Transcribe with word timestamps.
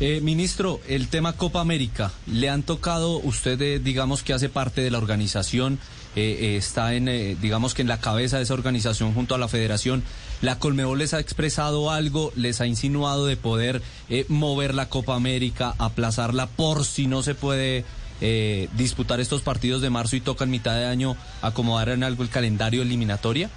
Eh, 0.00 0.20
ministro, 0.20 0.80
el 0.88 1.08
tema 1.08 1.34
Copa 1.34 1.60
América, 1.60 2.12
¿le 2.26 2.50
han 2.50 2.62
tocado, 2.62 3.18
usted 3.18 3.60
eh, 3.62 3.78
digamos 3.78 4.22
que 4.22 4.32
hace 4.32 4.48
parte 4.48 4.80
de 4.80 4.90
la 4.90 4.98
organización, 4.98 5.78
eh, 6.16 6.38
eh, 6.40 6.56
está 6.56 6.94
en, 6.94 7.08
eh, 7.08 7.36
digamos 7.40 7.74
que 7.74 7.82
en 7.82 7.88
la 7.88 7.98
cabeza 7.98 8.36
de 8.36 8.44
esa 8.44 8.54
organización 8.54 9.14
junto 9.14 9.34
a 9.34 9.38
la 9.38 9.48
federación, 9.48 10.04
¿la 10.42 10.58
Colmebol 10.60 10.98
les 10.98 11.12
ha 11.12 11.18
expresado 11.18 11.90
algo, 11.90 12.32
les 12.36 12.60
ha 12.60 12.66
insinuado 12.66 13.26
de 13.26 13.36
poder 13.36 13.82
mover 14.28 14.74
la 14.74 14.88
Copa 14.88 15.16
América, 15.16 15.74
aplazarla 15.78 16.46
por 16.46 16.84
si 16.84 17.06
no 17.06 17.22
se 17.22 17.34
puede 17.34 17.84
disputar 18.76 19.20
estos 19.20 19.42
partidos 19.42 19.82
de 19.82 19.90
marzo 19.90 20.16
y 20.16 20.20
toca 20.20 20.44
en 20.44 20.50
mitad 20.50 20.74
de 20.76 20.86
año 20.86 21.16
acomodar 21.42 21.88
en 21.88 22.04
algo 22.04 22.22
el 22.22 22.28
calendario 22.28 22.82
eliminatoria? 22.82 23.50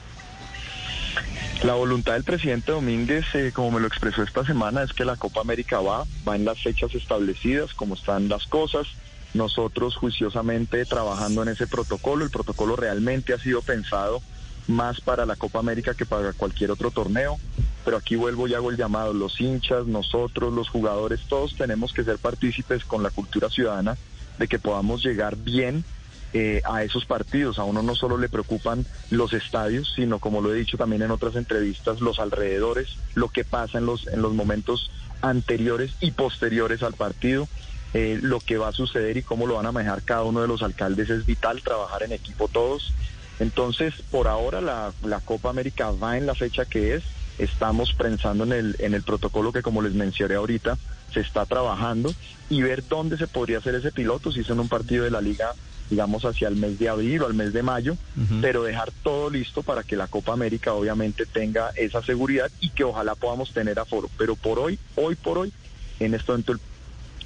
La 1.64 1.74
voluntad 1.74 2.14
del 2.14 2.24
presidente 2.24 2.72
Domínguez, 2.72 3.26
eh, 3.34 3.52
como 3.52 3.72
me 3.72 3.80
lo 3.80 3.88
expresó 3.88 4.22
esta 4.22 4.46
semana, 4.46 4.84
es 4.84 4.94
que 4.94 5.04
la 5.04 5.16
Copa 5.16 5.42
América 5.42 5.80
va, 5.80 6.06
va 6.28 6.36
en 6.36 6.46
las 6.46 6.62
fechas 6.62 6.94
establecidas, 6.94 7.74
como 7.74 7.96
están 7.96 8.30
las 8.30 8.46
cosas. 8.46 8.88
Nosotros 9.34 9.96
juiciosamente 9.96 10.86
trabajando 10.86 11.42
en 11.42 11.50
ese 11.50 11.66
protocolo, 11.66 12.24
el 12.24 12.32
protocolo 12.32 12.76
realmente 12.76 13.34
ha 13.34 13.40
sido 13.40 13.64
pensado 13.64 14.22
más 14.68 15.02
para 15.02 15.26
la 15.26 15.36
Copa 15.36 15.58
América 15.58 15.96
que 15.96 16.06
para 16.06 16.32
cualquier 16.34 16.70
otro 16.70 16.92
torneo. 16.92 17.38
Pero 17.84 17.98
aquí 17.98 18.16
vuelvo 18.16 18.48
y 18.48 18.54
hago 18.54 18.70
el 18.70 18.78
llamado, 18.78 19.14
los 19.14 19.42
hinchas, 19.42 19.88
nosotros, 19.88 20.54
los 20.54 20.70
jugadores, 20.70 21.22
todos 21.28 21.56
tenemos 21.56 21.92
que 21.92 22.04
ser 22.04 22.20
partícipes 22.20 22.86
con 22.86 23.02
la 23.02 23.10
cultura 23.10 23.50
ciudadana 23.50 23.98
de 24.38 24.48
que 24.48 24.60
podamos 24.60 25.04
llegar 25.04 25.36
bien 25.36 25.84
eh, 26.34 26.62
a 26.66 26.84
esos 26.84 27.06
partidos. 27.06 27.60
A 27.60 27.64
uno 27.64 27.82
no 27.82 27.96
solo 27.96 28.18
le 28.18 28.30
preocupan 28.30 28.86
los 29.10 29.34
estadios, 29.34 29.94
sino 29.96 30.20
como 30.20 30.42
lo 30.42 30.54
he 30.54 30.58
dicho 30.58 30.78
también 30.78 31.02
en 31.02 31.12
otras 31.12 31.36
entrevistas, 31.36 32.02
los 32.02 32.20
alrededores, 32.20 32.98
lo 33.16 33.30
que 33.30 33.44
pasa 33.44 33.78
en 33.78 33.86
los, 33.86 34.08
en 34.08 34.22
los 34.22 34.34
momentos 34.34 34.92
anteriores 35.22 35.94
y 36.02 36.12
posteriores 36.12 36.84
al 36.84 36.94
partido. 36.94 37.48
Eh, 37.94 38.20
lo 38.22 38.42
que 38.42 38.58
va 38.58 38.68
a 38.68 38.74
suceder 38.74 39.16
y 39.16 39.24
cómo 39.24 39.48
lo 39.48 39.56
van 39.56 39.66
a 39.66 39.72
manejar 39.72 40.04
cada 40.04 40.24
uno 40.24 40.42
de 40.42 40.48
los 40.48 40.62
alcaldes 40.62 41.10
es 41.10 41.26
vital, 41.26 41.62
trabajar 41.62 42.04
en 42.04 42.12
equipo 42.12 42.50
todos. 42.50 42.94
Entonces, 43.40 43.94
por 44.12 44.28
ahora 44.28 44.62
la, 44.62 44.92
la 45.04 45.22
Copa 45.22 45.50
América 45.50 45.92
va 45.92 46.18
en 46.18 46.26
la 46.26 46.36
fecha 46.36 46.66
que 46.66 46.96
es, 46.96 47.04
estamos 47.38 47.94
pensando 47.94 48.44
en 48.44 48.52
el, 48.52 48.76
en 48.80 48.94
el 48.94 49.04
protocolo 49.04 49.54
que 49.54 49.62
como 49.62 49.82
les 49.82 49.94
mencioné 49.94 50.36
ahorita, 50.36 50.78
se 51.14 51.22
está 51.22 51.46
trabajando 51.46 52.14
y 52.50 52.62
ver 52.62 52.84
dónde 52.88 53.18
se 53.18 53.28
podría 53.28 53.60
hacer 53.60 53.76
ese 53.76 53.92
piloto, 53.92 54.32
si 54.32 54.42
es 54.42 54.50
en 54.50 54.60
un 54.60 54.68
partido 54.68 55.04
de 55.04 55.12
la 55.12 55.22
liga 55.22 55.54
digamos 55.90 56.26
hacia 56.26 56.48
el 56.48 56.56
mes 56.56 56.80
de 56.80 56.90
abril 56.90 57.22
o 57.22 57.26
al 57.28 57.34
mes 57.34 57.54
de 57.54 57.64
mayo, 57.64 57.98
pero 58.42 58.64
dejar 58.64 58.92
todo 59.04 59.30
listo 59.30 59.64
para 59.64 59.84
que 59.84 59.96
la 59.96 60.08
Copa 60.08 60.34
América 60.34 60.74
obviamente 60.74 61.26
tenga 61.26 61.70
esa 61.76 62.02
seguridad 62.04 62.52
y 62.60 62.70
que 62.70 62.84
ojalá 62.84 63.16
podamos 63.16 63.54
tener 63.54 63.80
aforo. 63.80 64.10
Pero 64.18 64.36
por 64.36 64.60
hoy, 64.60 64.80
hoy 64.96 65.16
por 65.16 65.38
hoy, 65.38 65.54
en 66.00 66.14
este 66.14 66.32
momento 66.32 66.54
el, 66.54 66.60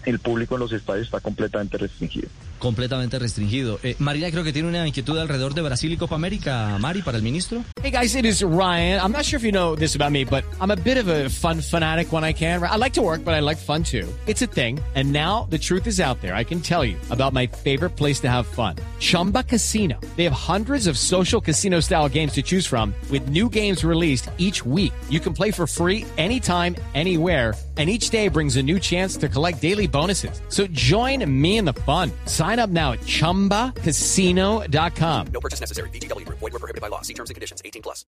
el 0.06 0.20
público 0.20 0.56
en 0.56 0.62
los 0.62 0.72
estadios 0.72 1.06
está 1.08 1.20
completamente 1.20 1.78
restringido. 1.78 2.30
Completamente 2.62 3.18
restringido. 3.18 3.80
Eh, 3.82 3.96
Marina 3.98 4.30
creo 4.30 4.44
que 4.44 4.54
tiene 4.54 4.70
una 4.70 4.88
inquietud 4.88 5.18
alrededor 5.18 5.56
de 5.56 5.64
Brasil 5.64 5.92
y 5.92 5.98
Copa 5.98 6.14
América, 6.14 6.78
Mari, 6.80 7.02
para 7.02 7.18
el 7.18 7.24
ministro. 7.24 7.64
Hey 7.82 7.90
guys, 7.90 8.16
it 8.16 8.24
is 8.24 8.44
Ryan. 8.44 9.00
I'm 9.04 9.12
not 9.12 9.26
sure 9.26 9.38
if 9.38 9.44
you 9.44 9.52
know 9.52 9.76
this 9.76 9.96
about 9.96 10.12
me, 10.12 10.24
but 10.24 10.44
I'm 10.62 10.70
a 10.70 10.76
bit 10.76 10.98
of 10.98 11.08
a 11.08 11.28
fun 11.30 11.60
fanatic 11.62 12.14
when 12.14 12.24
I 12.24 12.34
can. 12.34 12.62
I 12.62 12.76
like 12.76 12.94
to 12.94 13.02
work, 13.02 13.26
but 13.26 13.34
I 13.34 13.40
like 13.40 13.58
fun 13.58 13.82
too. 13.82 14.08
It's 14.28 14.44
a 14.44 14.48
thing. 14.48 14.80
And 14.94 15.12
now 15.12 15.48
the 15.50 15.58
truth 15.58 15.88
is 15.88 16.00
out 16.00 16.22
there. 16.22 16.36
I 16.36 16.44
can 16.44 16.62
tell 16.62 16.86
you 16.86 16.98
about 17.10 17.34
my 17.34 17.48
favorite 17.48 17.96
place 17.98 18.20
to 18.20 18.30
have 18.30 18.46
fun. 18.46 18.76
Chumba 19.00 19.42
Casino. 19.44 20.00
They 20.16 20.24
have 20.26 20.34
hundreds 20.34 20.86
of 20.86 21.00
social 21.00 21.42
casino 21.42 21.80
style 21.80 22.08
games 22.10 22.34
to 22.34 22.44
choose 22.44 22.68
from 22.68 22.94
with 23.10 23.30
new 23.30 23.50
games 23.50 23.84
released 23.84 24.30
each 24.38 24.64
week. 24.64 24.94
You 25.10 25.20
can 25.20 25.34
play 25.34 25.50
for 25.50 25.66
free 25.66 26.06
anytime, 26.18 26.76
anywhere. 26.94 27.56
And 27.78 27.90
each 27.90 28.12
day 28.12 28.28
brings 28.28 28.58
a 28.58 28.62
new 28.62 28.80
chance 28.80 29.18
to 29.18 29.30
collect 29.30 29.62
daily 29.62 29.88
bonuses. 29.88 30.42
So 30.50 30.68
join 30.68 31.26
me 31.26 31.58
in 31.58 31.66
the 31.66 31.74
fun. 31.74 32.12
Sign 32.26 32.51
up 32.60 32.70
now 32.70 32.92
at 32.94 33.00
chumbacasino.com. 33.06 35.28
No 35.34 35.40
purchase 35.40 35.62
necessary. 35.62 35.90
VGW 35.90 36.26
Group. 36.26 36.40
Void 36.40 36.52
were 36.54 36.60
prohibited 36.60 36.82
by 36.82 36.90
law. 36.90 37.02
See 37.02 37.14
terms 37.14 37.30
and 37.30 37.36
conditions. 37.36 37.62
18 37.64 37.82
plus. 37.82 38.06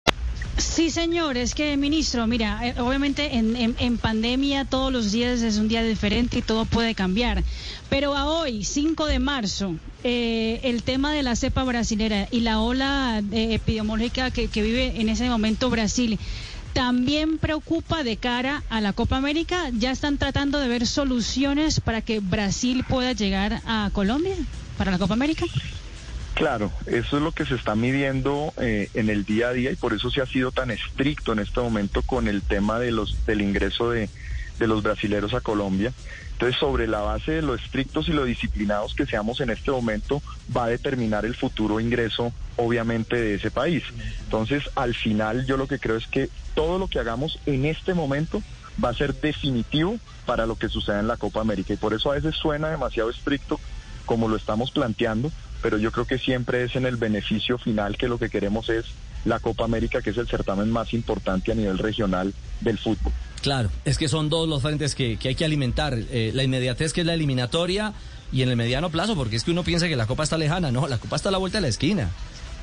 Sí, 0.59 0.91
señor, 0.91 1.37
es 1.37 1.55
que, 1.55 1.77
ministro, 1.77 2.27
mira, 2.27 2.59
eh, 2.67 2.75
obviamente 2.81 3.37
en, 3.37 3.55
en- 3.57 3.77
en 3.79 3.99
pandemia 3.99 4.65
todos 4.65 4.93
los 4.93 5.13
días 5.13 5.43
es 5.43 5.59
un 5.59 5.69
día 5.69 5.83
diferente 5.83 6.39
y 6.39 6.43
todo 6.43 6.65
puede 6.65 6.95
cambiar. 6.95 7.43
Pero 7.89 8.15
a 8.17 8.27
hoy, 8.27 8.65
5 8.65 9.07
de 9.07 9.19
marzo, 9.21 9.77
eh, 10.05 10.61
el 10.65 10.83
tema 10.83 11.13
de 11.13 11.23
la 11.23 11.37
cepa 11.37 11.63
brasilera 11.65 12.27
y 12.31 12.41
la 12.41 12.61
ola 12.61 13.23
eh, 13.33 13.55
epidemiológica 13.55 14.31
que, 14.31 14.49
que 14.49 14.63
vive 14.63 15.01
en 15.01 15.09
ese 15.09 15.29
momento 15.31 15.71
Brasil, 15.71 16.19
también 16.73 17.39
preocupa 17.39 18.03
de 18.05 18.17
cara 18.17 18.63
a 18.71 18.81
la 18.81 18.93
Copa 18.93 19.17
América. 19.17 19.71
¿Ya 19.73 19.91
están 19.91 20.19
tratando 20.19 20.59
de 20.59 20.69
ver 20.69 20.87
soluciones 20.87 21.81
para 21.81 22.01
que 22.01 22.21
Brasil 22.21 22.85
pueda 22.89 23.13
llegar 23.13 23.61
a 23.67 23.91
Colombia 23.93 24.35
para 24.79 24.91
la 24.91 24.99
Copa 24.99 25.15
América? 25.15 25.47
Claro, 26.35 26.73
eso 26.87 27.17
es 27.19 27.23
lo 27.23 27.33
que 27.33 27.45
se 27.45 27.55
está 27.55 27.75
midiendo 27.75 28.55
eh, 28.59 28.89
en 28.95 29.11
el 29.11 29.25
día 29.25 29.49
a 29.49 29.53
día 29.53 29.73
y 29.73 29.77
por 29.77 29.93
eso 29.93 30.11
se 30.11 30.23
ha 30.23 30.27
sido 30.27 30.53
tan 30.53 30.71
estricto 30.71 31.33
en 31.33 31.41
este 31.41 31.61
momento 31.61 32.03
con 32.03 32.29
el 32.29 32.41
tema 32.41 32.79
de 32.79 32.93
los 32.93 33.27
del 33.27 33.43
ingreso 33.43 33.91
de, 33.91 34.09
de 34.61 34.69
los 34.69 34.83
brasileros 34.85 35.35
a 35.35 35.41
Colombia. 35.41 35.93
Entonces, 36.33 36.61
sobre 36.61 36.87
la 36.87 37.01
base 37.01 37.33
de 37.33 37.43
lo 37.43 37.55
estrictos 37.55 38.09
y 38.09 38.13
lo 38.13 38.25
disciplinados 38.25 38.95
que 38.95 39.07
seamos 39.07 39.41
en 39.41 39.51
este 39.51 39.71
momento, 39.71 40.23
va 40.57 40.65
a 40.65 40.69
determinar 40.69 41.25
el 41.25 41.35
futuro 41.35 41.81
ingreso, 41.81 42.33
obviamente, 42.57 43.17
de 43.17 43.35
ese 43.35 43.51
país. 43.51 43.83
Entonces, 44.25 44.65
al 44.77 44.95
final, 44.95 45.47
yo 45.47 45.57
lo 45.57 45.67
que 45.67 45.79
creo 45.79 45.97
es 45.97 46.07
que 46.07 46.29
todo 46.55 46.79
lo 46.79 46.89
que 46.89 46.99
hagamos 46.99 47.41
en 47.47 47.65
este 47.65 47.95
momento 47.95 48.43
va 48.83 48.91
a 48.91 48.95
ser 48.95 49.15
definitivo 49.15 49.99
para 50.27 50.47
lo 50.47 50.57
que 50.57 50.69
suceda 50.69 51.01
en 51.01 51.09
la 51.09 51.17
Copa 51.17 51.41
América. 51.41 51.73
Y 51.73 51.77
por 51.77 51.95
eso 51.95 52.11
a 52.11 52.15
veces 52.15 52.37
suena 52.37 52.69
demasiado 52.69 53.11
estricto 53.11 53.59
como 54.07 54.29
lo 54.29 54.37
estamos 54.37 54.71
planteando, 54.71 55.31
pero 55.63 55.79
yo 55.79 55.91
creo 55.93 56.07
que 56.07 56.19
siempre 56.19 56.65
es 56.65 56.77
en 56.77 56.87
el 56.87 56.97
beneficio 56.97 57.59
final 57.59 57.97
que 57.97 58.09
lo 58.09 58.19
que 58.19 58.31
queremos 58.31 58.69
es 58.69 58.87
la 59.25 59.39
Copa 59.41 59.65
América, 59.65 60.01
que 60.03 60.11
es 60.11 60.17
el 60.17 60.27
certamen 60.29 60.71
más 60.71 60.93
importante 60.95 61.53
a 61.53 61.55
nivel 61.55 61.79
regional 61.79 62.33
del 62.61 62.79
fútbol. 62.79 63.13
Claro, 63.43 63.71
es 63.85 63.97
que 63.99 64.09
son 64.09 64.29
dos 64.29 64.49
los 64.49 64.63
frentes 64.63 64.95
que, 64.95 65.17
que 65.17 65.29
hay 65.29 65.35
que 65.35 65.45
alimentar. 65.45 65.97
Eh, 66.11 66.31
la 66.35 66.43
inmediatez 66.43 66.93
que 66.93 67.01
es 67.01 67.07
la 67.07 67.15
eliminatoria 67.15 67.93
y 68.33 68.43
en 68.43 68.49
el 68.51 68.57
mediano 68.57 68.91
plazo, 68.91 69.15
porque 69.17 69.37
es 69.37 69.45
que 69.45 69.51
uno 69.51 69.65
piensa 69.65 69.89
que 69.89 69.97
la 69.97 70.07
Copa 70.07 70.25
está 70.25 70.37
lejana. 70.39 70.71
No, 70.71 70.87
la 70.89 70.99
Copa 70.99 71.17
está 71.17 71.31
a 71.31 71.33
la 71.33 71.39
vuelta 71.39 71.59
de 71.59 71.63
la 71.63 71.69
esquina. 71.69 72.11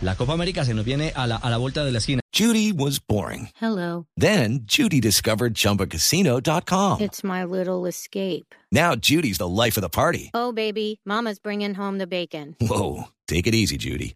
La 0.02 0.16
Copa 0.16 0.34
América 0.34 0.64
se 0.64 0.76
nos 0.76 0.86
viene 0.86 1.12
a 1.16 1.26
la, 1.26 1.38
a 1.38 1.50
la 1.50 1.58
vuelta 1.58 1.84
de 1.84 1.92
la 1.92 1.98
esquina. 1.98 2.22
Judy 2.32 2.72
was 2.72 3.00
boring. 3.00 3.50
Hello. 3.60 4.06
Then 4.16 4.60
Judy 4.66 5.00
discovered 5.02 5.56
ChumbaCasino.com. 5.56 7.02
It's 7.02 7.24
my 7.24 7.44
little 7.44 7.88
escape. 7.88 8.54
Now 8.72 8.94
Judy's 8.96 9.40
the 9.40 9.48
life 9.48 9.76
of 9.78 9.82
the 9.82 9.90
party. 9.90 10.30
Oh, 10.36 10.52
baby, 10.52 11.00
Mama's 11.04 11.40
bringing 11.40 11.74
home 11.74 11.98
the 11.98 12.06
bacon. 12.06 12.56
Whoa, 12.62 13.06
take 13.28 13.48
it 13.48 13.56
easy, 13.56 13.78
Judy. 13.78 14.16